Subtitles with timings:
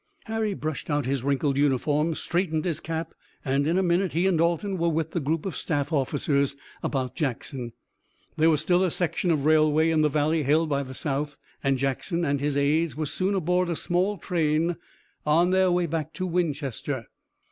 [0.23, 3.13] Harry brushed out his wrinkled uniform, straightened his cap,
[3.45, 7.13] and in a minute he and Dalton were with the group of staff officers about
[7.15, 7.71] Jackson.
[8.35, 11.77] There was still a section of railway in the valley held by the South, and
[11.77, 14.75] Jackson and his aides were soon aboard a small train
[15.23, 17.05] on their way back to Winchester.